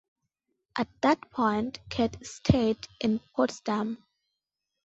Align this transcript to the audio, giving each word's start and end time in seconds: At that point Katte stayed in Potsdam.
At 0.75 0.87
that 1.01 1.29
point 1.29 1.79
Katte 1.91 2.25
stayed 2.25 2.87
in 3.01 3.19
Potsdam. 3.35 4.03